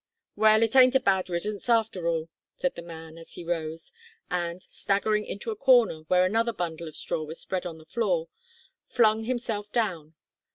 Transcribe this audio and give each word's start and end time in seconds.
"Well 0.35 0.63
it 0.63 0.75
ain't 0.75 0.95
a 0.95 0.99
bad 0.99 1.29
riddance, 1.29 1.69
after 1.69 2.07
all," 2.07 2.27
said 2.55 2.73
the 2.73 2.81
man, 2.81 3.19
as 3.19 3.33
he 3.33 3.43
rose, 3.43 3.91
and, 4.31 4.63
staggering 4.63 5.25
into 5.27 5.51
a 5.51 5.55
corner 5.55 5.99
where 6.07 6.25
another 6.25 6.53
bundle 6.53 6.87
of 6.87 6.95
straw 6.95 7.21
was 7.21 7.39
spread 7.39 7.67
on 7.67 7.77
the 7.77 7.85
floor, 7.85 8.27
flung 8.87 9.25
himself 9.25 9.71
down. 9.71 10.15